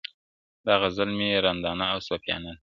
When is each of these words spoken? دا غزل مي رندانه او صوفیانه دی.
دا 0.65 0.73
غزل 0.81 1.09
مي 1.17 1.27
رندانه 1.45 1.85
او 1.93 1.99
صوفیانه 2.07 2.49
دی. 2.55 2.59